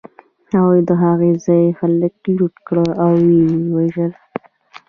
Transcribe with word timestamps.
هغوی 0.51 0.79
د 0.89 0.91
هغه 1.03 1.29
ځای 1.45 1.65
خلک 1.79 2.15
لوټ 2.37 2.55
کړل 2.67 2.89
او 3.03 3.13
و 3.25 3.29
یې 3.37 3.47
وژل 3.75 4.11